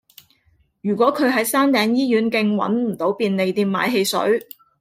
[0.81, 4.41] 如果佢喺山頂醫院徑搵唔到便利店買汽水